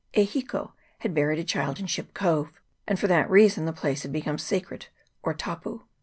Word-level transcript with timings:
E 0.15 0.25
Hiko 0.25 0.73
had 1.01 1.13
buried 1.13 1.37
a 1.37 1.43
child 1.43 1.79
in 1.79 1.85
Ship 1.85 2.11
Cove, 2.15 2.51
and 2.87 2.99
for 2.99 3.05
that 3.07 3.29
reason 3.29 3.65
the 3.65 3.71
place 3.71 4.01
had 4.01 4.11
become 4.11 4.39
sacred, 4.39 4.87
or" 5.21 5.31
tapu." 5.35 5.81